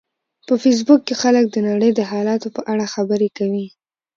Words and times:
په 0.47 0.53
فېسبوک 0.61 1.01
کې 1.07 1.15
خلک 1.21 1.45
د 1.51 1.57
نړۍ 1.69 1.91
د 1.95 2.01
حالاتو 2.11 2.47
په 2.55 2.61
اړه 2.71 2.85
خبرې 2.93 3.29
کوي 3.37 3.67